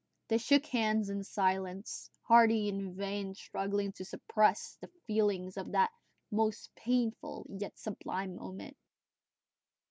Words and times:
They 0.29 0.39
shook 0.39 0.65
hands 0.65 1.09
in 1.11 1.23
silence, 1.23 2.09
Hardy 2.23 2.69
in 2.69 2.95
vain 2.95 3.35
struggling 3.35 3.91
to 3.91 4.03
suppress 4.03 4.75
the 4.81 4.89
feelings 5.05 5.57
of 5.57 5.73
that 5.73 5.91
most 6.31 6.73
painful 6.75 7.45
and 7.47 7.61
yet 7.61 7.77
sublime 7.77 8.35
moment. 8.35 8.75